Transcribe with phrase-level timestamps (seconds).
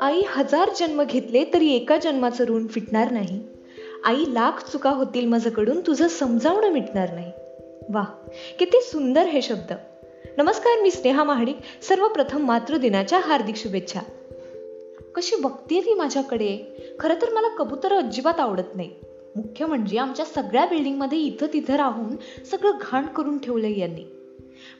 [0.00, 3.40] आई हजार जन्म घेतले तरी एका जन्माचं ऋण फिटणार नाही.
[4.04, 7.32] आई लाख चुका होतील माझ्याकडून तुझं समजावणं मिटणार नाही.
[7.88, 8.04] वा
[8.58, 9.72] किती सुंदर हे शब्द.
[10.36, 11.56] नमस्कार मी स्नेहा महाडिक.
[11.88, 14.00] सर्वप्रथम मातृदिनाच्या हार्दिक शुभेच्छा.
[15.14, 16.58] कशी बघतीये ती माझ्याकडे.
[17.00, 18.90] खरं तर मला कबूतर अजिबात आवडत नाही.
[19.36, 22.16] मुख्य म्हणजे आमच्या सगळ्या बिल्डिंगमध्ये इथं तिथं राहून
[22.50, 24.23] सगळं घाण करून ठेवलंय यांनी.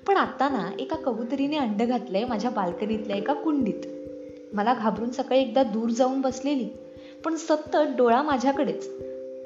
[0.06, 3.86] पण आता ना एका कबुतरीने अंड घातलंय माझ्या बाल्कनीतल्या एका कुंडीत.
[4.53, 6.68] मला घाबरून सकाळी एकदा दूर जाऊन बसलेली
[7.25, 8.90] पण सतत डोळा माझ्याकडेच.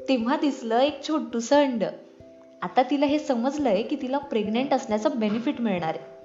[0.08, 1.84] तेव्हा दिसलं एक छोटूस अंड.
[2.62, 6.18] आता तिला हे समजलंय की तिला प्रेग्नेंट असण्याचा बेनिफिट मिळणार आहे.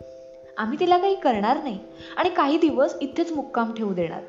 [0.57, 1.79] आम्ही तिला काही करणार नाही
[2.17, 4.21] आणि काही दिवस इथेच मुक्काम ठेवू देणार.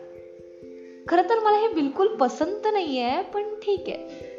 [1.09, 4.31] खरं तर मला हे बिलकुल पसंत नाहीये पण ठीक आहे.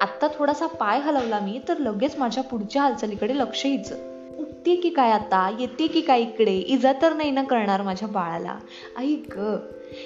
[0.00, 4.17] आत्ता थोडासा पाय हलवला मी तर लगेच माझ्या पुढच्या हालचालीकडे लक्ष हिचं
[4.58, 5.56] उठते की काय आता?
[5.60, 6.56] येते की काय इकडे?
[6.58, 8.58] इजा तर नाही ना करणार माझ्या बाळाला?
[8.96, 9.56] आई ग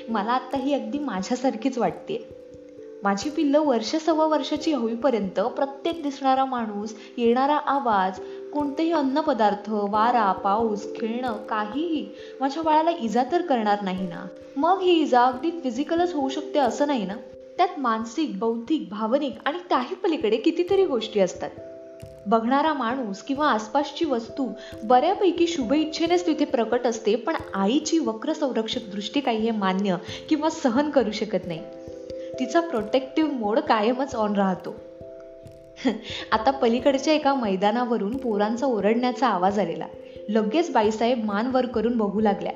[0.08, 2.28] मला आता ही अगदी माझ्यासारखीच वाटते.
[3.02, 8.20] माझी पिल्लं वर्ष सव्वा वर्षाची होईपर्यंत प्रत्येक दिसणारा माणूस येणारा आवाज
[8.52, 12.06] कोणतेही अन्नपदार्थ वारा पाऊस खेळणं काहीही
[12.40, 14.26] माझ्या बाळाला इजा तर करणार नाही ना?
[14.56, 17.14] मग ही इजा अगदी फिजिकलच होऊ शकते असं नाही ना?
[17.56, 21.50] त्यात मानसिक बौद्धिक भावनिक आणि त्याही पलीकडे कितीतरी गोष्टी असतात.
[22.26, 24.48] बघणारा माणूस किंवा आसपासची वस्तू
[24.84, 29.96] बऱ्यापैकी शुभ इच्छेनेच तिथे प्रकट असते पण आईची वक्र संरक्षक दृष्टी काही हे मान्य
[30.28, 31.60] किंवा सहन करू शकत नाही.
[32.38, 34.74] तिचा प्रोटेक्टिव्ह मोड कायमच ऑन राहतो.
[36.32, 39.86] आता पलीकडच्या एका मैदानावरून पोरांचा ओरडण्याचा आवाज आलेला.
[40.28, 42.52] लगेच बाईसाहेब मान वर करून बघू लागल्या.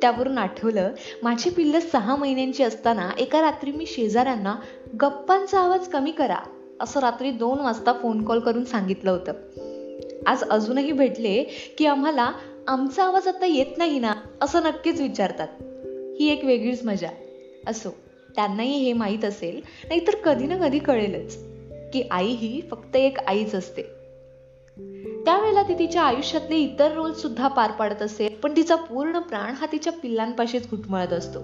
[0.00, 0.92] त्यावरून आठवलं
[1.22, 4.56] माझी पिल्लं सहा महिन्यांची असताना एका रात्री मी शेजाऱ्यांना
[5.00, 6.38] गप्पांचा आवाज कमी करा.
[6.80, 9.32] असं रात्री दोन वाजता फोन कॉल करून सांगितलं होतं.
[10.26, 11.44] आज अजूनही भेटले
[11.78, 12.32] की आम्हाला
[12.66, 14.14] आमचा आवाज आता येत नाही ना?
[14.40, 15.48] असं नक्कीच विचारतात.
[16.20, 17.08] ही एक वेगळीच मजा.
[17.66, 17.88] असो
[18.36, 21.38] त्यांनाही हे माहीत असेल नाहीतर कधी ना कधी कळेलच
[21.92, 23.82] की आई ही फक्त एक आईच असते.
[25.24, 29.66] त्यावेळेला ती तिच्या आयुष्यातले इतर रोल सुद्धा पार पाडत असेल पण तिचा पूर्ण प्राण हा
[29.72, 31.38] तिच्या पिल्लांपाशीच घुटमळत असतो.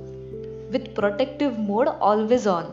[0.71, 2.65] With protective mode always on